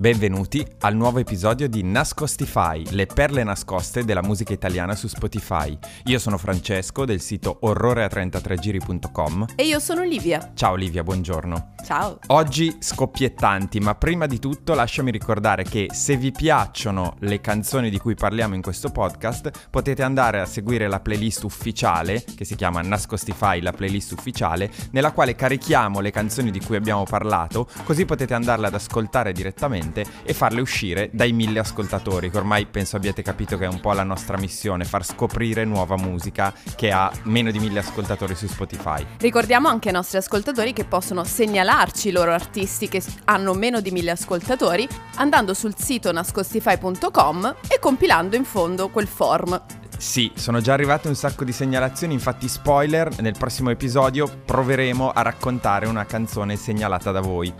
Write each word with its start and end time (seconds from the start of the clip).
Benvenuti 0.00 0.64
al 0.82 0.94
nuovo 0.94 1.18
episodio 1.18 1.68
di 1.68 1.82
Nascostify, 1.82 2.84
le 2.90 3.06
perle 3.06 3.42
nascoste 3.42 4.04
della 4.04 4.22
musica 4.22 4.52
italiana 4.52 4.94
su 4.94 5.08
Spotify. 5.08 5.76
Io 6.04 6.20
sono 6.20 6.38
Francesco 6.38 7.04
del 7.04 7.20
sito 7.20 7.58
orrorea33giri.com 7.64 9.46
E 9.56 9.64
io 9.64 9.80
sono 9.80 10.02
Olivia. 10.02 10.52
Ciao 10.54 10.74
Olivia, 10.74 11.02
buongiorno. 11.02 11.74
Ciao. 11.84 12.20
Oggi 12.28 12.76
scoppiettanti, 12.78 13.80
ma 13.80 13.96
prima 13.96 14.26
di 14.26 14.38
tutto 14.38 14.74
lasciami 14.74 15.10
ricordare 15.10 15.64
che 15.64 15.88
se 15.90 16.16
vi 16.16 16.30
piacciono 16.30 17.16
le 17.20 17.40
canzoni 17.40 17.90
di 17.90 17.98
cui 17.98 18.14
parliamo 18.14 18.54
in 18.54 18.62
questo 18.62 18.90
podcast, 18.90 19.50
potete 19.68 20.04
andare 20.04 20.38
a 20.38 20.46
seguire 20.46 20.86
la 20.86 21.00
playlist 21.00 21.42
ufficiale, 21.42 22.22
che 22.36 22.44
si 22.44 22.54
chiama 22.54 22.82
Nascostify, 22.82 23.60
la 23.60 23.72
playlist 23.72 24.12
ufficiale, 24.12 24.70
nella 24.92 25.10
quale 25.10 25.34
carichiamo 25.34 25.98
le 25.98 26.12
canzoni 26.12 26.52
di 26.52 26.60
cui 26.60 26.76
abbiamo 26.76 27.02
parlato, 27.02 27.66
così 27.82 28.04
potete 28.04 28.34
andarle 28.34 28.68
ad 28.68 28.74
ascoltare 28.74 29.32
direttamente 29.32 29.86
e 30.22 30.34
farle 30.34 30.60
uscire 30.60 31.10
dai 31.12 31.32
mille 31.32 31.58
ascoltatori, 31.58 32.30
che 32.30 32.36
ormai 32.36 32.66
penso 32.66 32.96
abbiate 32.96 33.22
capito 33.22 33.56
che 33.56 33.64
è 33.64 33.68
un 33.68 33.80
po' 33.80 33.92
la 33.92 34.02
nostra 34.02 34.36
missione, 34.38 34.84
far 34.84 35.04
scoprire 35.04 35.64
nuova 35.64 35.96
musica 35.96 36.52
che 36.76 36.90
ha 36.90 37.10
meno 37.24 37.50
di 37.50 37.58
mille 37.58 37.80
ascoltatori 37.80 38.34
su 38.34 38.46
Spotify. 38.46 39.04
Ricordiamo 39.18 39.68
anche 39.68 39.88
ai 39.88 39.94
nostri 39.94 40.18
ascoltatori 40.18 40.72
che 40.72 40.84
possono 40.84 41.24
segnalarci 41.24 42.08
i 42.08 42.12
loro 42.12 42.32
artisti 42.32 42.88
che 42.88 43.02
hanno 43.24 43.54
meno 43.54 43.80
di 43.80 43.90
mille 43.90 44.10
ascoltatori 44.10 44.86
andando 45.16 45.54
sul 45.54 45.74
sito 45.76 46.12
nascostify.com 46.12 47.56
e 47.68 47.78
compilando 47.78 48.36
in 48.36 48.44
fondo 48.44 48.88
quel 48.88 49.06
form. 49.06 49.60
Sì, 49.98 50.30
sono 50.36 50.60
già 50.60 50.74
arrivate 50.74 51.08
un 51.08 51.16
sacco 51.16 51.42
di 51.42 51.50
segnalazioni, 51.50 52.14
infatti 52.14 52.46
spoiler, 52.46 53.20
nel 53.20 53.34
prossimo 53.36 53.70
episodio 53.70 54.28
proveremo 54.44 55.10
a 55.10 55.22
raccontare 55.22 55.86
una 55.86 56.06
canzone 56.06 56.54
segnalata 56.54 57.10
da 57.10 57.20
voi. 57.20 57.52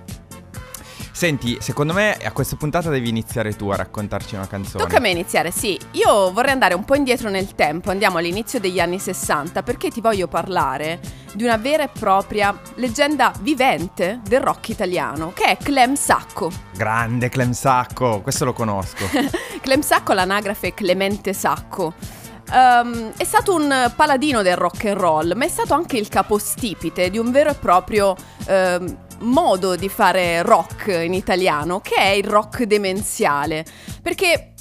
Senti, 1.19 1.59
secondo 1.61 1.93
me 1.95 2.17
a 2.23 2.31
questa 2.31 2.55
puntata 2.55 2.91
devi 2.91 3.09
iniziare 3.09 3.53
tu 3.57 3.71
a 3.71 3.75
raccontarci 3.75 4.37
una 4.37 4.47
canzone. 4.47 4.85
Tocca 4.85 4.99
a 4.99 5.01
me 5.01 5.11
iniziare, 5.11 5.51
sì. 5.51 5.77
Io 5.91 6.31
vorrei 6.31 6.53
andare 6.53 6.75
un 6.75 6.85
po' 6.85 6.95
indietro 6.95 7.29
nel 7.29 7.57
tempo, 7.57 7.91
andiamo 7.91 8.19
all'inizio 8.19 8.61
degli 8.61 8.79
anni 8.79 9.01
60 9.01 9.65
perché 9.65 9.91
ti 9.91 10.01
voglio 10.01 10.29
parlare 10.29 11.01
di 11.33 11.43
una 11.43 11.57
vera 11.57 11.83
e 11.83 11.89
propria 11.89 12.57
leggenda 12.77 13.33
vivente 13.41 14.21
del 14.29 14.41
rock 14.41 14.69
italiano, 14.69 15.33
che 15.33 15.47
è 15.47 15.57
Clem 15.57 15.97
Sacco. 15.97 16.53
Grande 16.77 17.29
Clem 17.29 17.51
Sacco, 17.51 18.21
questo 18.21 18.45
lo 18.45 18.53
conosco. 18.53 19.05
Clem 19.61 19.81
Sacco 19.81 20.13
l'anagrafe 20.13 20.73
Clemente 20.73 21.33
Sacco. 21.33 21.95
Um, 22.53 23.11
è 23.17 23.25
stato 23.25 23.57
un 23.57 23.93
paladino 23.97 24.43
del 24.43 24.57
rock 24.57 24.85
and 24.85 24.97
roll, 24.97 25.33
ma 25.35 25.45
è 25.45 25.49
stato 25.49 25.75
anche 25.75 25.97
il 25.97 26.09
capostipite 26.09 27.11
di 27.11 27.19
un 27.19 27.33
vero 27.33 27.51
e 27.51 27.55
proprio 27.55 28.15
um, 28.47 29.07
modo 29.21 29.77
di 29.77 29.89
fare 29.89 30.43
rock 30.43 30.89
in 30.89 31.15
italiano, 31.15 31.81
che 31.81 31.97
è 31.97 32.09
il 32.11 32.25
rock 32.25 32.65
demenziale. 32.65 33.65
Perché 34.03 34.53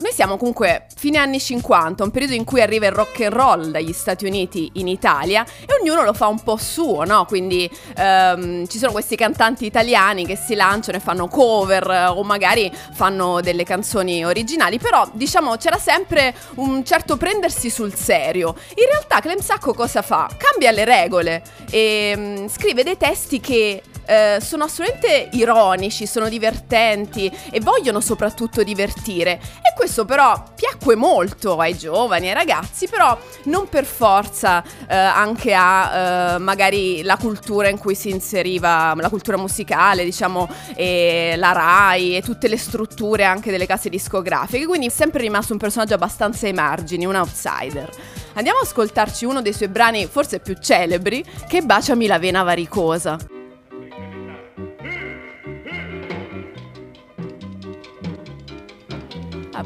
noi 0.00 0.12
siamo 0.12 0.36
comunque 0.36 0.86
fine 0.96 1.18
anni 1.18 1.38
50, 1.38 2.02
un 2.02 2.10
periodo 2.10 2.34
in 2.34 2.42
cui 2.42 2.60
arriva 2.60 2.86
il 2.86 2.92
rock 2.92 3.20
and 3.20 3.32
roll 3.32 3.70
dagli 3.70 3.92
Stati 3.92 4.26
Uniti 4.26 4.68
in 4.74 4.88
Italia 4.88 5.44
e 5.44 5.72
ognuno 5.80 6.02
lo 6.02 6.12
fa 6.12 6.26
un 6.26 6.40
po' 6.42 6.56
suo, 6.56 7.04
no? 7.04 7.24
Quindi 7.26 7.70
um, 7.96 8.66
ci 8.66 8.78
sono 8.78 8.90
questi 8.90 9.14
cantanti 9.14 9.64
italiani 9.64 10.26
che 10.26 10.34
si 10.34 10.56
lanciano 10.56 10.98
e 10.98 11.00
fanno 11.00 11.28
cover 11.28 12.10
o 12.12 12.24
magari 12.24 12.72
fanno 12.92 13.40
delle 13.40 13.62
canzoni 13.62 14.24
originali, 14.24 14.78
però 14.78 15.08
diciamo 15.12 15.56
c'era 15.56 15.78
sempre 15.78 16.34
un 16.56 16.84
certo 16.84 17.16
prendersi 17.16 17.70
sul 17.70 17.94
serio. 17.94 18.56
In 18.74 18.86
realtà 18.90 19.20
Clem 19.20 19.38
Sacco 19.40 19.74
cosa 19.74 20.02
fa? 20.02 20.28
Cambia 20.36 20.72
le 20.72 20.84
regole 20.84 21.42
e 21.70 22.14
um, 22.16 22.48
scrive 22.48 22.82
dei 22.82 22.96
testi 22.96 23.38
che 23.38 23.80
eh, 24.06 24.38
sono 24.40 24.64
assolutamente 24.64 25.28
ironici, 25.32 26.06
sono 26.06 26.28
divertenti 26.28 27.30
e 27.50 27.60
vogliono 27.60 28.00
soprattutto 28.00 28.62
divertire. 28.62 29.32
E 29.32 29.74
questo 29.76 30.04
però 30.04 30.42
piacque 30.54 30.94
molto 30.94 31.58
ai 31.58 31.76
giovani, 31.76 32.28
ai 32.28 32.34
ragazzi, 32.34 32.88
però 32.88 33.16
non 33.44 33.68
per 33.68 33.84
forza 33.84 34.62
eh, 34.62 34.94
anche 34.94 35.54
a 35.54 36.34
eh, 36.34 36.38
magari 36.38 37.02
la 37.02 37.16
cultura 37.16 37.68
in 37.68 37.78
cui 37.78 37.94
si 37.94 38.10
inseriva, 38.10 38.94
la 38.96 39.08
cultura 39.08 39.36
musicale, 39.36 40.04
diciamo, 40.04 40.48
e 40.74 41.34
la 41.36 41.52
RAI 41.52 42.16
e 42.16 42.22
tutte 42.22 42.48
le 42.48 42.58
strutture 42.58 43.24
anche 43.24 43.50
delle 43.50 43.66
case 43.66 43.88
discografiche. 43.88 44.66
Quindi 44.66 44.86
è 44.86 44.90
sempre 44.90 45.22
rimasto 45.22 45.52
un 45.52 45.58
personaggio 45.58 45.94
abbastanza 45.94 46.46
ai 46.46 46.52
margini, 46.52 47.06
un 47.06 47.16
outsider. 47.16 47.90
Andiamo 48.34 48.58
ad 48.58 48.66
ascoltarci 48.66 49.24
uno 49.24 49.42
dei 49.42 49.52
suoi 49.52 49.68
brani 49.68 50.06
forse 50.06 50.40
più 50.40 50.56
celebri, 50.60 51.24
che 51.46 51.62
Baciami 51.62 52.06
la 52.06 52.18
vena 52.18 52.42
varicosa. 52.42 53.33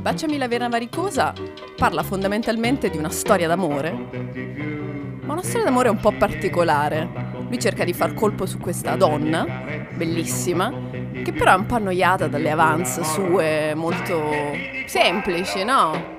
Baciami 0.00 0.38
la 0.38 0.48
vena 0.48 0.68
varicosa 0.68 1.32
parla 1.76 2.02
fondamentalmente 2.02 2.88
di 2.88 2.96
una 2.96 3.10
storia 3.10 3.48
d'amore, 3.48 3.92
ma 5.22 5.32
una 5.32 5.42
storia 5.42 5.64
d'amore 5.64 5.88
un 5.88 5.98
po' 5.98 6.12
particolare. 6.12 7.26
Lui 7.48 7.58
cerca 7.58 7.84
di 7.84 7.92
far 7.92 8.14
colpo 8.14 8.46
su 8.46 8.58
questa 8.58 8.94
donna, 8.94 9.46
bellissima, 9.94 10.72
che 11.24 11.32
però 11.32 11.52
è 11.52 11.56
un 11.56 11.66
po' 11.66 11.74
annoiata 11.74 12.28
dalle 12.28 12.50
avance 12.50 13.02
sue 13.04 13.74
molto 13.74 14.30
semplici, 14.86 15.64
no? 15.64 16.16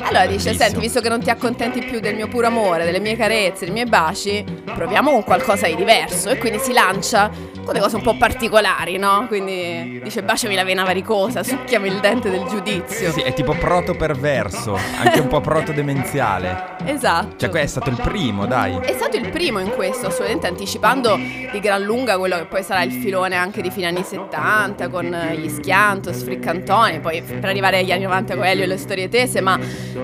Allora 0.00 0.26
dice, 0.26 0.54
senti, 0.54 0.78
visto 0.78 1.00
che 1.00 1.08
non 1.08 1.20
ti 1.20 1.30
accontenti 1.30 1.82
più 1.82 1.98
del 1.98 2.14
mio 2.14 2.28
puro 2.28 2.46
amore, 2.46 2.84
delle 2.84 3.00
mie 3.00 3.16
carezze, 3.16 3.64
dei 3.64 3.74
miei 3.74 3.86
baci, 3.86 4.44
proviamo 4.74 5.10
con 5.10 5.24
qualcosa 5.24 5.66
di 5.66 5.76
diverso. 5.76 6.30
E 6.30 6.38
quindi 6.38 6.58
si 6.58 6.72
lancia 6.72 7.30
con 7.30 7.72
delle 7.72 7.80
cose 7.80 7.96
un 7.96 8.02
po' 8.02 8.16
particolari, 8.16 8.98
no? 8.98 9.24
Quindi 9.26 10.00
dice, 10.02 10.22
baciami 10.22 10.54
la 10.54 10.64
vena 10.64 10.84
varicosa, 10.84 11.42
succhiami 11.42 11.88
il 11.88 12.00
dente 12.00 12.30
del 12.30 12.44
giudizio. 12.44 13.10
Sì, 13.12 13.20
è 13.20 13.32
tipo 13.32 13.52
proto 13.52 13.94
perverso, 13.94 14.78
anche 15.02 15.20
un 15.20 15.28
po' 15.28 15.40
proto 15.40 15.72
demenziale. 15.72 16.72
Esatto. 16.84 17.36
Cioè, 17.36 17.48
questo 17.48 17.78
è 17.78 17.82
stato 17.82 17.90
il 17.90 18.00
primo, 18.02 18.46
dai. 18.46 18.78
È 18.80 18.92
stato 18.92 19.16
il 19.16 19.30
primo 19.30 19.60
in 19.60 19.70
questo, 19.70 20.08
assolutamente 20.08 20.46
anticipando 20.46 21.16
di 21.16 21.60
gran 21.60 21.82
lunga 21.82 22.18
quello 22.18 22.36
che 22.36 22.44
poi 22.44 22.62
sarà 22.62 22.82
il 22.82 22.92
filone 22.92 23.36
anche 23.36 23.62
di 23.62 23.70
fine 23.70 23.86
anni 23.86 24.02
70 24.02 24.88
con 24.88 25.04
gli 25.36 25.48
Schiantos, 25.48 26.22
Friccantoni, 26.22 27.00
poi 27.00 27.22
per 27.22 27.44
arrivare 27.44 27.78
agli 27.78 27.92
anni 27.92 28.02
90 28.04 28.34
con 28.34 28.44
Elio 28.44 28.64
e 28.64 28.66
le 28.66 28.76
storie 28.76 29.08
tese, 29.08 29.40
ma 29.40 29.58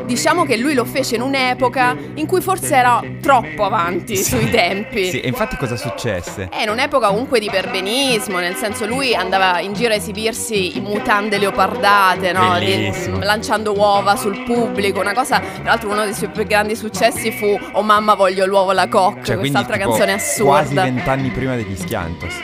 diciamo 0.05 0.45
che 0.45 0.57
lui 0.57 0.75
lo 0.75 0.85
fece 0.85 1.17
in 1.17 1.23
un'epoca 1.23 1.97
in 2.15 2.27
cui 2.27 2.41
forse 2.41 2.75
era 2.75 3.03
troppo 3.21 3.65
avanti 3.65 4.17
sui 4.17 4.49
tempi. 4.61 5.11
Sì, 5.11 5.21
e 5.21 5.29
infatti 5.29 5.57
cosa 5.57 5.77
successe? 5.77 6.49
È 6.51 6.63
in 6.63 6.69
un'epoca 6.69 7.09
comunque 7.09 7.41
di 7.41 7.49
perbenismo, 7.51 8.39
nel 8.39 8.55
senso 8.57 8.87
lui 8.87 9.15
andava 9.15 9.61
in 9.61 9.73
giro 9.73 9.93
a 9.93 9.97
esibirsi 9.97 10.77
in 10.77 10.85
mutande 10.85 11.39
leopardate, 11.39 12.33
no? 12.33 12.53
Bellissimo. 12.53 13.19
lanciando 13.21 13.73
uova 13.73 14.17
sul 14.17 14.43
pubblico, 14.45 15.01
una 15.01 15.13
cosa, 15.15 15.39
tra 15.39 15.63
l'altro 15.65 15.91
uno 15.91 16.05
dei 16.05 16.15
suoi 16.15 16.31
più 16.31 16.45
grandi 16.45 16.77
successi 16.77 17.31
fu 17.33 17.59
Oh 17.73 17.83
mamma 17.83 18.15
voglio 18.15 18.47
l'uovo 18.47 18.71
alla 18.71 18.89
cocca, 18.89 19.23
Cioè, 19.23 19.37
quindi 19.37 19.51
quest'altra 19.53 19.77
tipo 19.77 19.89
canzone 19.91 20.13
quasi 20.15 20.65
assurda. 20.67 20.83
vent'anni 20.83 21.29
prima 21.31 21.55
degli 21.57 21.77
Schiantos. 21.77 22.35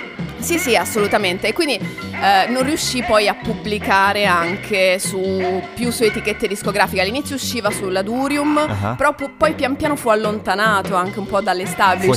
Sì, 0.47 0.59
sì, 0.61 0.77
assolutamente. 0.77 1.49
E 1.49 1.53
quindi 1.53 1.75
eh, 1.75 2.47
non 2.51 2.63
riuscì 2.63 3.03
poi 3.03 3.27
a 3.27 3.35
pubblicare 3.35 4.27
anche 4.27 5.01
su 5.01 5.61
più 5.75 5.91
su 5.91 6.05
etichette 6.05 6.47
discografiche. 6.47 7.01
All'inizio 7.01 7.35
usciva 7.35 7.73
sulla 7.73 8.03
Durium, 8.03 8.57
Ah. 8.59 8.95
però 8.97 9.13
pu- 9.13 9.37
poi 9.37 9.55
pian 9.55 9.75
piano 9.75 9.97
fu 9.97 10.09
allontanato 10.09 10.95
anche 10.95 11.19
un 11.19 11.27
po' 11.27 11.41
dall'establishment. 11.41 12.15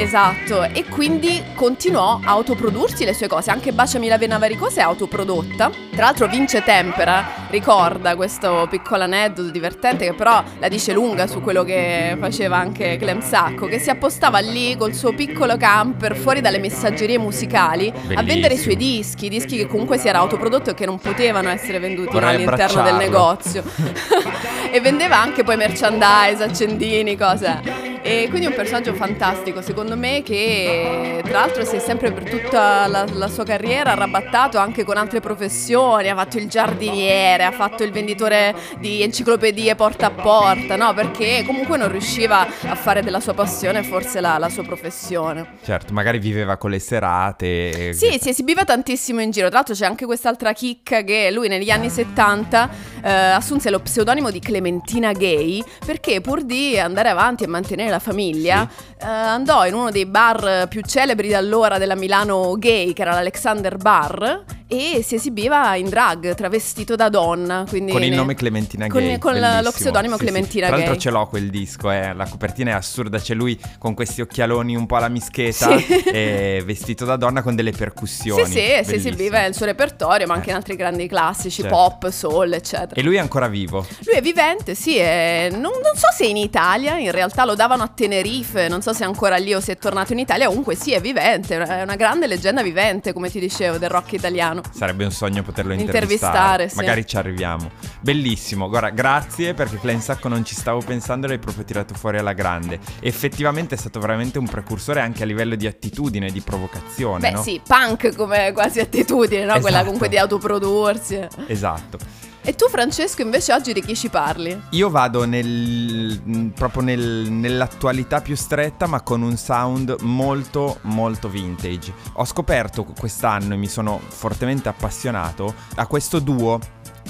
Esatto. 0.00 0.62
E 0.64 0.84
quindi 0.84 1.42
continuò 1.54 2.20
a 2.22 2.30
autoprodursi 2.30 3.06
le 3.06 3.14
sue 3.14 3.26
cose. 3.26 3.50
Anche 3.50 3.72
Baciami 3.72 4.06
la 4.08 4.18
vena 4.18 4.36
varicosa 4.36 4.82
è 4.82 4.84
autoprodotta. 4.84 5.70
Tra 5.92 6.04
l'altro 6.04 6.26
Vince 6.26 6.62
Tempera 6.62 7.39
ricorda 7.50 8.14
questo 8.14 8.66
piccolo 8.70 9.02
aneddoto 9.02 9.50
divertente 9.50 10.06
che 10.06 10.14
però 10.14 10.42
la 10.58 10.68
dice 10.68 10.92
lunga 10.92 11.26
su 11.26 11.40
quello 11.40 11.64
che 11.64 12.16
faceva 12.18 12.56
anche 12.56 12.96
Clem 12.96 13.20
Sacco, 13.20 13.66
che 13.66 13.78
si 13.78 13.90
appostava 13.90 14.38
lì 14.38 14.76
col 14.76 14.94
suo 14.94 15.12
piccolo 15.12 15.56
camper 15.56 16.16
fuori 16.16 16.40
dalle 16.40 16.58
messaggerie 16.58 17.18
musicali 17.18 17.88
a 17.88 17.92
Bellissimo. 17.92 18.22
vendere 18.22 18.54
i 18.54 18.58
suoi 18.58 18.76
dischi, 18.76 19.28
dischi 19.28 19.56
che 19.56 19.66
comunque 19.66 19.98
si 19.98 20.08
era 20.08 20.18
autoprodotto 20.18 20.70
e 20.70 20.74
che 20.74 20.86
non 20.86 20.98
potevano 20.98 21.48
essere 21.48 21.78
venduti 21.78 22.12
Vorrei 22.12 22.36
all'interno 22.36 22.82
del 22.82 22.94
negozio. 22.94 23.62
e 24.70 24.80
vendeva 24.80 25.18
anche 25.18 25.42
poi 25.42 25.56
merchandise, 25.56 26.42
accendini, 26.42 27.16
cose. 27.16 27.89
E 28.02 28.26
quindi 28.30 28.46
è 28.46 28.48
un 28.48 28.54
personaggio 28.54 28.94
fantastico, 28.94 29.60
secondo 29.60 29.94
me, 29.94 30.22
che 30.22 31.20
tra 31.22 31.40
l'altro 31.40 31.64
si 31.64 31.76
è 31.76 31.78
sempre 31.78 32.10
per 32.12 32.28
tutta 32.28 32.86
la, 32.86 33.04
la 33.12 33.28
sua 33.28 33.44
carriera 33.44 33.92
arrabattato 33.92 34.56
anche 34.56 34.84
con 34.84 34.96
altre 34.96 35.20
professioni, 35.20 36.08
ha 36.08 36.14
fatto 36.14 36.38
il 36.38 36.48
giardiniere, 36.48 37.44
ha 37.44 37.52
fatto 37.52 37.82
il 37.82 37.92
venditore 37.92 38.54
di 38.78 39.02
enciclopedie 39.02 39.74
porta 39.74 40.06
a 40.06 40.10
porta, 40.10 40.76
no? 40.76 40.94
Perché 40.94 41.44
comunque 41.44 41.76
non 41.76 41.90
riusciva 41.90 42.46
a 42.62 42.74
fare 42.74 43.02
della 43.02 43.20
sua 43.20 43.34
passione 43.34 43.82
forse 43.82 44.20
la, 44.20 44.38
la 44.38 44.48
sua 44.48 44.62
professione. 44.62 45.58
Certo, 45.62 45.92
magari 45.92 46.18
viveva 46.18 46.56
con 46.56 46.70
le 46.70 46.78
serate. 46.78 47.92
Sì, 47.92 48.18
si 48.18 48.30
esibiva 48.30 48.64
tantissimo 48.64 49.20
in 49.20 49.30
giro. 49.30 49.48
Tra 49.48 49.58
l'altro 49.58 49.74
c'è 49.74 49.84
anche 49.84 50.06
quest'altra 50.06 50.54
chicca 50.54 51.02
che 51.02 51.30
lui 51.30 51.48
negli 51.48 51.70
anni 51.70 51.90
70 51.90 52.70
eh, 53.02 53.10
assunse 53.10 53.68
lo 53.68 53.80
pseudonimo 53.80 54.30
di 54.30 54.40
Clementina 54.40 55.12
Gay 55.12 55.62
perché 55.84 56.20
pur 56.20 56.42
di 56.42 56.78
andare 56.78 57.10
avanti 57.10 57.44
e 57.44 57.46
mantenere 57.46 57.89
la 57.90 57.98
famiglia, 57.98 58.68
sì. 58.70 59.04
uh, 59.04 59.08
andò 59.08 59.66
in 59.66 59.74
uno 59.74 59.90
dei 59.90 60.06
bar 60.06 60.66
più 60.68 60.82
celebri 60.82 61.28
da 61.28 61.38
allora 61.38 61.78
della 61.78 61.94
Milano 61.94 62.56
gay, 62.58 62.92
che 62.92 63.02
era 63.02 63.12
l'Alexander 63.12 63.76
Bar, 63.76 64.44
e 64.70 65.02
si 65.02 65.16
esibiva 65.16 65.74
in 65.74 65.88
drag, 65.88 66.32
travestito 66.36 66.94
da 66.94 67.08
donna. 67.08 67.64
con 67.68 67.76
il 67.76 68.10
ne... 68.10 68.14
nome 68.14 68.34
Clementina 68.34 68.86
Gay. 68.86 69.18
Con, 69.18 69.32
con 69.32 69.62
lo 69.62 69.72
pseudonimo 69.72 70.16
sì, 70.16 70.22
Clementina 70.22 70.66
sì. 70.66 70.70
Gay. 70.70 70.80
Tra 70.80 70.90
l'altro 70.90 70.96
ce 70.96 71.10
l'ho 71.10 71.26
quel 71.26 71.50
disco, 71.50 71.90
eh. 71.90 72.14
la 72.14 72.28
copertina 72.28 72.70
è 72.70 72.74
assurda, 72.74 73.18
c'è 73.18 73.34
lui 73.34 73.58
con 73.78 73.94
questi 73.94 74.20
occhialoni 74.20 74.76
un 74.76 74.86
po' 74.86 74.94
alla 74.94 75.08
mischeta, 75.08 75.76
sì. 75.76 76.62
vestito 76.64 77.04
da 77.04 77.16
donna 77.16 77.42
con 77.42 77.56
delle 77.56 77.72
percussioni. 77.72 78.44
Sì, 78.46 78.52
sì, 78.52 78.84
si 78.84 78.94
esibiva 78.94 79.44
il 79.44 79.56
suo 79.56 79.66
repertorio, 79.66 80.28
ma 80.28 80.34
anche 80.34 80.46
eh. 80.46 80.50
in 80.50 80.56
altri 80.56 80.76
grandi 80.76 81.08
classici, 81.08 81.62
certo. 81.62 81.76
pop, 81.76 82.08
soul, 82.10 82.52
eccetera. 82.52 82.94
E 82.94 83.02
lui 83.02 83.16
è 83.16 83.18
ancora 83.18 83.48
vivo? 83.48 83.84
Lui 84.04 84.14
è 84.14 84.22
vivente, 84.22 84.76
sì, 84.76 84.96
è... 84.98 85.48
non, 85.50 85.72
non, 85.82 85.96
so 85.96 86.06
se 86.16 86.24
è 86.24 86.28
in 86.28 86.36
Italia, 86.36 86.96
in 86.96 87.10
realtà 87.10 87.44
lo 87.44 87.56
davano 87.56 87.82
a 87.82 87.88
Tenerife, 87.88 88.68
non 88.68 88.82
so 88.82 88.92
se 88.92 89.02
è 89.02 89.06
ancora 89.06 89.34
lì 89.36 89.52
o 89.52 89.58
se 89.58 89.72
è 89.72 89.76
tornato 89.78 90.12
in 90.12 90.20
Italia, 90.20 90.46
comunque 90.46 90.76
sì, 90.76 90.92
è 90.92 91.00
vivente, 91.00 91.58
è 91.58 91.82
una 91.82 91.96
grande 91.96 92.28
leggenda 92.28 92.62
vivente, 92.62 93.12
come 93.12 93.30
ti 93.30 93.40
dicevo, 93.40 93.76
del 93.76 93.88
rock 93.88 94.12
italiano. 94.12 94.59
Sarebbe 94.70 95.04
un 95.04 95.10
sogno 95.10 95.42
poterlo 95.42 95.72
intervistare. 95.72 96.64
intervistare 96.64 96.68
sì. 96.68 96.76
Magari 96.76 97.06
ci 97.06 97.16
arriviamo. 97.16 97.70
Bellissimo. 98.00 98.68
Guarda, 98.68 98.90
grazie 98.90 99.54
perché 99.54 99.78
Klein 99.78 100.00
Sacco 100.00 100.28
non 100.28 100.44
ci 100.44 100.54
stavo 100.54 100.80
pensando 100.80 101.26
e 101.26 101.30
l'hai 101.30 101.38
proprio 101.38 101.64
tirato 101.64 101.94
fuori 101.94 102.18
alla 102.18 102.32
grande. 102.32 102.78
Effettivamente 103.00 103.74
è 103.74 103.78
stato 103.78 104.00
veramente 104.00 104.38
un 104.38 104.46
precursore 104.46 105.00
anche 105.00 105.22
a 105.22 105.26
livello 105.26 105.54
di 105.54 105.66
attitudine, 105.66 106.30
di 106.30 106.40
provocazione. 106.40 107.20
Beh, 107.20 107.30
no? 107.32 107.42
sì, 107.42 107.60
punk 107.66 108.14
come 108.14 108.52
quasi 108.52 108.80
attitudine, 108.80 109.40
no? 109.42 109.50
Esatto. 109.50 109.60
Quella 109.60 109.82
comunque 109.82 110.08
di 110.08 110.18
autoprodursi. 110.18 111.26
Esatto. 111.46 111.98
E 112.42 112.54
tu 112.54 112.68
Francesco 112.70 113.20
invece 113.20 113.52
oggi 113.52 113.74
di 113.74 113.82
chi 113.82 113.94
ci 113.94 114.08
parli? 114.08 114.58
Io 114.70 114.88
vado 114.88 115.26
nel, 115.26 116.52
proprio 116.54 116.82
nel, 116.82 117.30
nell'attualità 117.30 118.22
più 118.22 118.34
stretta 118.34 118.86
ma 118.86 119.02
con 119.02 119.20
un 119.20 119.36
sound 119.36 119.94
molto 120.00 120.78
molto 120.82 121.28
vintage. 121.28 121.92
Ho 122.14 122.24
scoperto 122.24 122.84
quest'anno 122.98 123.52
e 123.52 123.56
mi 123.58 123.68
sono 123.68 124.00
fortemente 124.08 124.70
appassionato 124.70 125.54
a 125.74 125.86
questo 125.86 126.18
duo 126.18 126.58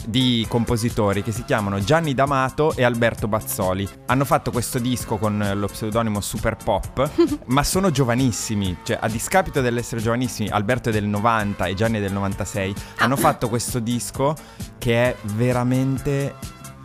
di 0.06 0.46
compositori 0.48 1.22
che 1.22 1.32
si 1.32 1.44
chiamano 1.44 1.78
Gianni 1.80 2.14
D'Amato 2.14 2.74
e 2.74 2.84
Alberto 2.84 3.28
Bazzoli. 3.28 3.88
Hanno 4.06 4.24
fatto 4.24 4.50
questo 4.50 4.78
disco 4.78 5.16
con 5.16 5.52
lo 5.54 5.66
pseudonimo 5.66 6.20
Super 6.20 6.56
Pop, 6.56 7.10
ma 7.46 7.62
sono 7.62 7.90
giovanissimi, 7.90 8.76
cioè 8.82 8.98
a 9.00 9.08
discapito 9.08 9.60
dell'essere 9.60 10.00
giovanissimi, 10.00 10.48
Alberto 10.48 10.88
è 10.90 10.92
del 10.92 11.06
90 11.06 11.66
e 11.66 11.74
Gianni 11.74 11.98
è 11.98 12.00
del 12.00 12.12
96, 12.12 12.74
hanno 12.98 13.16
fatto 13.16 13.48
questo 13.48 13.78
disco 13.78 14.34
che 14.78 15.04
è 15.04 15.16
veramente 15.34 16.34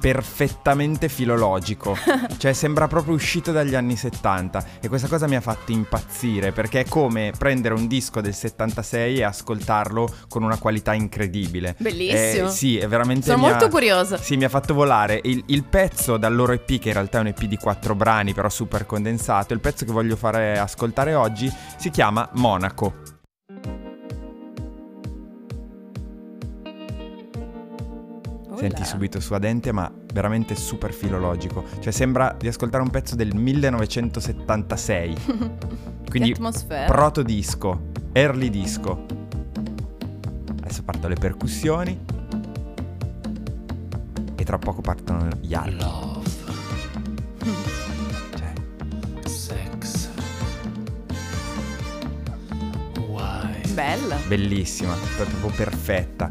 perfettamente 0.05 1.09
filologico. 1.09 1.97
cioè 2.37 2.53
sembra 2.53 2.85
proprio 2.85 3.15
uscito 3.15 3.51
dagli 3.51 3.73
anni 3.73 3.95
70 3.95 4.65
e 4.79 4.87
questa 4.87 5.07
cosa 5.07 5.25
mi 5.25 5.35
ha 5.35 5.41
fatto 5.41 5.71
impazzire 5.71 6.51
perché 6.51 6.81
è 6.81 6.85
come 6.85 7.31
prendere 7.35 7.73
un 7.73 7.87
disco 7.87 8.21
del 8.21 8.35
76 8.35 9.17
e 9.17 9.23
ascoltarlo 9.23 10.07
con 10.27 10.43
una 10.43 10.59
qualità 10.59 10.93
incredibile. 10.93 11.75
Bellissimo. 11.79 12.49
Eh, 12.49 12.51
sì, 12.51 12.77
è 12.77 12.87
veramente... 12.87 13.31
Sono 13.31 13.47
molto 13.47 13.65
ha, 13.65 13.69
curiosa. 13.69 14.17
Sì, 14.17 14.37
mi 14.37 14.43
ha 14.43 14.49
fatto 14.49 14.75
volare. 14.75 15.19
Il, 15.23 15.43
il, 15.47 15.63
pezzo 15.63 16.17
dal 16.17 16.35
loro 16.35 16.51
EP, 16.53 16.77
che 16.77 16.89
in 16.89 16.93
realtà 16.93 17.17
è 17.17 17.21
un 17.21 17.27
EP 17.27 17.43
di 17.45 17.57
quattro 17.57 17.95
brani 17.95 18.35
però 18.35 18.49
super 18.49 18.85
condensato, 18.85 19.53
il 19.53 19.59
pezzo 19.59 19.85
che 19.85 19.91
voglio 19.91 20.15
fare 20.15 20.59
ascoltare 20.59 21.15
oggi 21.15 21.51
si 21.77 21.89
chiama 21.89 22.29
Monaco. 22.33 23.14
Senti 28.67 28.83
subito 28.83 29.19
suadente, 29.19 29.71
ma 29.71 29.91
veramente 30.11 30.55
super 30.55 30.91
filologico. 30.91 31.65
Cioè 31.79 31.93
sembra 31.93 32.35
di 32.35 32.47
ascoltare 32.47 32.81
un 32.81 32.89
pezzo 32.89 33.15
del 33.15 33.35
1976. 33.35 35.15
Quindi 36.09 36.35
proto 36.87 37.21
disco, 37.21 37.91
early 38.11 38.49
disco. 38.49 39.05
Adesso 40.61 40.81
partono 40.81 41.09
le 41.09 41.19
percussioni. 41.19 41.99
E 44.33 44.43
tra 44.43 44.57
poco 44.57 44.81
partono 44.81 45.27
gli 45.39 45.53
archi. 45.53 45.77
Love. 45.77 46.29
cioè. 48.35 48.53
Sex. 49.27 50.09
Why? 53.07 53.73
Bella. 53.73 54.15
Bellissima, 54.27 54.95
proprio 55.17 55.51
perfetta. 55.55 56.29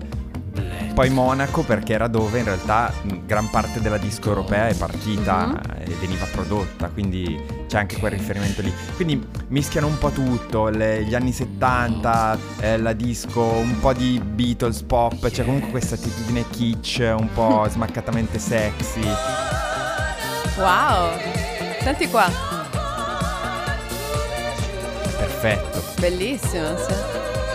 Poi 0.94 1.10
Monaco 1.10 1.62
perché 1.62 1.92
era 1.92 2.06
dove 2.06 2.38
in 2.38 2.44
realtà 2.44 2.92
gran 3.26 3.50
parte 3.50 3.80
della 3.80 3.98
disco 3.98 4.28
europea 4.28 4.68
è 4.68 4.76
partita 4.76 5.46
uh-huh. 5.46 5.82
e 5.82 5.94
veniva 5.98 6.24
prodotta, 6.30 6.88
quindi 6.88 7.36
c'è 7.66 7.78
anche 7.78 7.98
quel 7.98 8.12
riferimento 8.12 8.62
lì. 8.62 8.72
Quindi 8.94 9.26
mischiano 9.48 9.88
un 9.88 9.98
po' 9.98 10.10
tutto, 10.10 10.68
le, 10.68 11.02
gli 11.02 11.16
anni 11.16 11.32
70, 11.32 12.38
eh, 12.60 12.78
la 12.78 12.92
disco, 12.92 13.42
un 13.42 13.80
po' 13.80 13.92
di 13.92 14.20
Beatles 14.24 14.82
pop, 14.82 15.28
c'è 15.28 15.44
comunque 15.44 15.70
questa 15.70 15.96
attitudine 15.96 16.44
kitsch, 16.48 17.00
un 17.18 17.28
po' 17.34 17.66
smaccatamente 17.68 18.38
sexy. 18.38 19.02
Wow, 20.56 21.10
senti 21.82 22.08
qua. 22.08 22.30
Perfetto. 25.18 25.82
Bellissimo, 25.98 26.76
sì. 26.76 27.13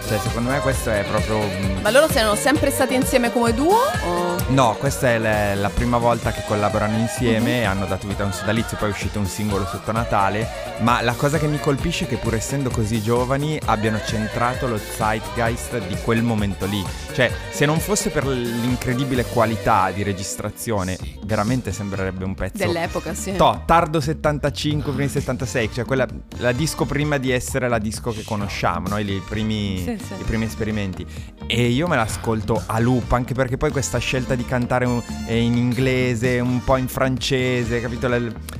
Cioè, 0.09 0.17
secondo 0.17 0.49
me 0.49 0.59
questo 0.61 0.89
è 0.89 1.05
proprio. 1.07 1.37
Mm, 1.37 1.81
Ma 1.81 1.91
loro 1.91 2.09
siano 2.09 2.33
sempre 2.33 2.71
stati 2.71 2.95
insieme 2.95 3.31
come 3.31 3.53
duo? 3.53 3.77
O... 4.07 4.37
No, 4.47 4.75
questa 4.79 5.09
è 5.09 5.19
la, 5.19 5.53
la 5.53 5.69
prima 5.69 5.99
volta 5.99 6.31
che 6.31 6.41
collaborano 6.47 6.97
insieme 6.97 7.59
mm-hmm. 7.59 7.69
hanno 7.69 7.85
dato 7.85 8.07
vita 8.07 8.23
a 8.23 8.25
un 8.25 8.33
sodalizio, 8.33 8.75
poi 8.77 8.89
è 8.89 8.91
uscito 8.91 9.19
un 9.19 9.27
singolo 9.27 9.67
sotto 9.67 9.91
Natale. 9.91 10.47
Ma 10.79 11.01
la 11.01 11.13
cosa 11.13 11.37
che 11.37 11.45
mi 11.45 11.59
colpisce 11.59 12.05
è 12.05 12.07
che 12.07 12.15
pur 12.15 12.33
essendo 12.33 12.71
così 12.71 13.03
giovani 13.03 13.59
abbiano 13.65 14.01
centrato 14.03 14.65
lo 14.65 14.79
zeitgeist 14.79 15.85
di 15.85 15.95
quel 16.01 16.23
momento 16.23 16.65
lì. 16.65 16.83
Cioè, 17.13 17.31
se 17.51 17.67
non 17.67 17.79
fosse 17.79 18.09
per 18.09 18.25
l'incredibile 18.25 19.25
qualità 19.25 19.91
di 19.91 20.01
registrazione, 20.01 20.97
veramente 21.25 21.71
sembrerebbe 21.71 22.23
un 22.23 22.33
pezzo. 22.33 22.57
Dell'epoca, 22.57 23.13
sì. 23.13 23.35
To, 23.35 23.61
tardo 23.63 24.01
75, 24.01 24.91
primi 24.91 25.09
76, 25.09 25.69
cioè 25.71 25.85
quella, 25.85 26.07
la 26.37 26.51
disco 26.51 26.85
prima 26.85 27.17
di 27.17 27.29
essere 27.29 27.67
la 27.67 27.77
disco 27.77 28.11
che 28.11 28.23
conosciamo, 28.23 28.87
no? 28.87 28.97
I 28.97 29.21
primi. 29.27 29.83
Sì 29.83 29.97
sì. 29.99 30.13
i 30.19 30.23
primi 30.23 30.45
esperimenti. 30.45 31.05
E 31.47 31.67
io 31.67 31.87
me 31.87 31.95
l'ascolto 31.95 32.61
a 32.65 32.79
loop, 32.79 33.11
anche 33.11 33.33
perché 33.33 33.57
poi 33.57 33.71
questa 33.71 33.97
scelta 33.97 34.35
di 34.35 34.45
cantare 34.45 34.85
in 35.27 35.57
inglese, 35.57 36.39
un 36.39 36.63
po' 36.63 36.77
in 36.77 36.87
francese, 36.87 37.81
capito? 37.81 38.07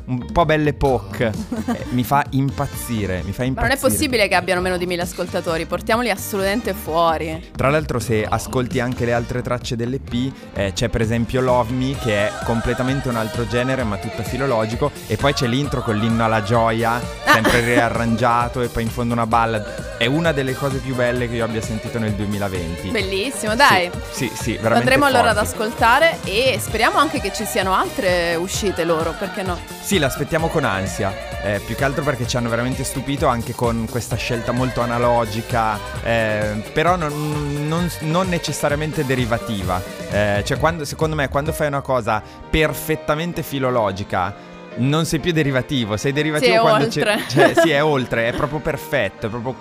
Un 0.06 0.32
po' 0.32 0.46
belle 0.46 0.70
époque, 0.70 1.32
eh, 1.68 1.86
mi 1.92 2.04
fa 2.04 2.26
impazzire, 2.32 3.22
mi 3.24 3.32
fa 3.32 3.44
impazzire. 3.44 3.54
Ma 3.54 3.62
non 3.62 3.72
è 3.72 3.80
possibile 3.80 4.28
che 4.28 4.36
abbiano 4.36 4.62
meno 4.62 4.78
di 4.78 4.86
mille 4.86 5.04
ascoltatori, 5.04 5.66
portiamoli 5.66 6.10
assolutamente 6.10 6.74
fuori. 6.74 7.50
Tra 7.56 7.70
l'altro 7.70 8.00
se 8.00 8.26
ascolti 8.26 8.80
anche 8.80 9.06
le 9.06 9.14
altre 9.14 9.42
tracce 9.42 9.76
dell'EP, 9.76 10.34
eh, 10.54 10.72
c'è 10.74 10.90
per 10.90 11.02
esempio 11.02 11.42
Love 11.42 11.72
Me 11.72 11.96
che 12.00 12.28
è 12.28 12.32
completamente 12.44 13.10
un 13.10 13.16
altro 13.16 13.48
genere 13.48 13.84
ma 13.84 13.98
tutto 13.98 14.24
filologico 14.24 14.92
e 15.08 15.16
poi 15.16 15.34
c'è 15.34 15.48
l'intro 15.48 15.82
con 15.82 15.96
l'inno 15.96 16.26
alla 16.26 16.42
gioia. 16.42 17.00
Sempre 17.34 17.60
ah. 17.60 17.66
riarrangiato 17.66 18.62
e 18.62 18.68
poi 18.68 18.84
in 18.84 18.90
fondo 18.90 19.14
una 19.14 19.28
ballad. 19.28 19.98
È 19.98 20.06
una 20.06 20.32
delle 20.32 20.54
cose 20.54 20.78
più 20.78 20.96
belle 20.96 21.28
che 21.28 21.36
io 21.36 21.46
abbia 21.46 21.62
sentito 21.62 22.00
nel 22.00 22.14
2020. 22.14 22.90
Bellissimo, 22.90 23.56
dai. 23.56 23.90
Sì, 24.12 24.28
sì, 24.28 24.32
sì 24.36 24.52
veramente. 24.54 24.78
Andremo 24.80 25.04
forti. 25.04 25.16
allora 25.16 25.32
ad 25.32 25.38
ascoltare 25.38 26.18
e 26.24 26.58
speriamo 26.60 26.98
anche 26.98 27.20
che 27.20 27.34
ci 27.34 27.46
siano 27.46 27.74
altre 27.74 28.36
uscite 28.36 28.84
loro, 28.84 29.14
perché 29.18 29.44
no? 29.44 29.60
Sì, 29.82 29.98
l'aspettiamo 29.98 30.48
con 30.48 30.64
ansia. 30.64 31.28
Eh, 31.42 31.62
più 31.66 31.76
che 31.76 31.86
altro 31.86 32.04
perché 32.04 32.28
ci 32.28 32.36
hanno 32.36 32.50
veramente 32.50 32.84
stupito 32.84 33.28
anche 33.28 33.54
con 33.54 33.88
questa 33.90 34.18
scelta 34.18 34.52
molto 34.52 34.82
analogica, 34.82 35.80
eh, 36.04 36.62
però 36.74 36.98
non, 36.98 37.68
non, 37.68 37.90
non, 38.02 38.28
necessariamente 38.28 39.06
derivativa. 39.06 39.82
Eh, 40.10 40.44
cioè, 40.46 40.58
quando, 40.60 40.84
secondo 40.84 41.16
me, 41.16 41.30
quando 41.30 41.54
fai 41.54 41.68
una 41.68 41.82
cosa 41.82 42.22
perfettamente 42.50 43.42
filologica 43.42 44.49
non 44.80 45.06
sei 45.06 45.20
più 45.20 45.32
derivativo, 45.32 45.98
sei 45.98 46.12
derivativo 46.12 46.54
sì, 46.54 46.60
quando 46.60 46.86
oltre. 46.86 47.24
Cioè, 47.28 47.54
sì, 47.56 47.70
è 47.72 47.84
oltre, 47.84 48.28
è 48.28 48.34
proprio 48.34 48.60
perfetto. 48.60 49.28
È 49.28 49.30
proprio 49.30 49.56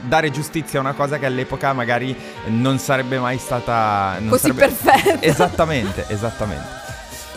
dare 0.00 0.30
giustizia 0.30 0.78
a 0.78 0.82
una 0.82 0.94
cosa 0.94 1.18
che 1.18 1.26
all'epoca 1.26 1.72
magari 1.72 2.16
non 2.46 2.78
sarebbe 2.78 3.18
mai 3.18 3.38
stata. 3.38 4.18
Così 4.28 4.52
sarebbe... 4.52 4.60
perfetta. 4.60 5.20
Esattamente, 5.26 6.04
esattamente. 6.08 6.80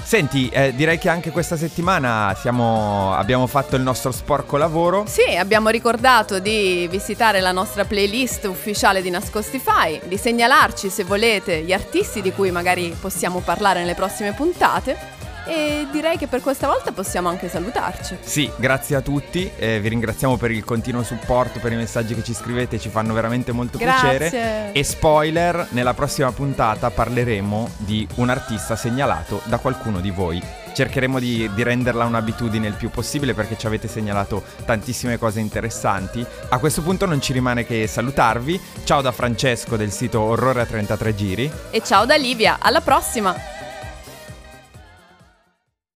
Senti, 0.06 0.50
eh, 0.50 0.72
direi 0.76 1.00
che 1.00 1.10
anche 1.10 1.32
questa 1.32 1.58
settimana 1.58 2.36
siamo, 2.40 3.16
abbiamo 3.16 3.48
fatto 3.48 3.76
il 3.76 3.82
nostro 3.82 4.12
sporco 4.12 4.56
lavoro. 4.56 5.06
Sì, 5.08 5.36
abbiamo 5.36 5.70
ricordato 5.70 6.38
di 6.38 6.88
visitare 6.92 7.40
la 7.40 7.52
nostra 7.52 7.86
playlist 7.86 8.46
ufficiale 8.46 9.02
di 9.02 9.10
Nascostify, 9.10 10.00
di 10.06 10.18
segnalarci 10.18 10.92
se 10.92 11.04
volete 11.06 11.64
gli 11.64 11.74
artisti 11.74 12.22
di 12.22 12.32
cui 12.32 12.52
magari 12.52 12.96
possiamo 13.02 13.40
parlare 13.40 13.80
nelle 13.80 13.96
prossime 13.96 14.34
puntate 14.34 15.15
E 15.46 15.88
direi 15.92 16.18
che 16.18 16.28
per 16.28 16.42
questa 16.42 16.68
volta 16.68 16.92
possiamo 16.92 17.30
anche 17.30 17.50
salutarci. 17.50 18.18
Sì, 18.22 18.50
grazie 18.58 18.96
a 18.96 19.02
tutti, 19.02 19.50
eh, 19.58 19.80
vi 19.80 19.90
ringraziamo 19.90 20.38
per 20.38 20.52
il 20.52 20.64
continuo 20.64 21.04
supporto, 21.04 21.60
per 21.60 21.72
i 21.72 21.76
messaggi 21.76 22.16
che 22.16 22.24
ci 22.24 22.34
scrivete, 22.34 22.80
ci 22.80 22.90
fanno 22.90 23.14
veramente 23.14 23.52
molto 23.52 23.78
Grazie. 23.78 24.18
piacere. 24.18 24.72
E 24.72 24.84
spoiler, 24.84 25.68
nella 25.70 25.94
prossima 25.94 26.32
puntata 26.32 26.90
parleremo 26.90 27.70
di 27.78 28.08
un 28.16 28.30
artista 28.30 28.76
segnalato 28.76 29.42
da 29.46 29.58
qualcuno 29.58 30.00
di 30.00 30.12
voi 30.12 30.42
cercheremo 30.76 31.20
di, 31.20 31.50
di, 31.56 31.64
renderla 31.64 32.04
un'abitudine 32.04 32.68
il 32.68 32.74
più 32.74 32.90
possibile 32.90 33.34
perché 33.34 33.58
ci 33.58 33.66
avete 33.66 33.88
segnalato 33.88 34.44
tantissime 34.66 35.18
cose 35.18 35.40
interessanti. 35.40 36.24
A 36.50 36.60
questo 36.60 36.82
punto 36.82 37.06
non 37.06 37.22
ci 37.22 37.32
rimane 37.32 37.66
che 37.66 37.88
salutarvi. 37.88 38.60
Ciao 38.84 39.02
da 39.02 39.14
Francesco 39.14 39.78
del 39.78 39.92
sito 39.92 40.20
Orrore 40.20 40.62
a 40.62 40.66
33 40.66 41.16
giri. 41.16 41.52
E 41.72 41.82
ciao 41.82 42.06
da 42.06 42.18
Livia, 42.18 42.58
alla 42.60 42.82
prossima! 42.82 43.55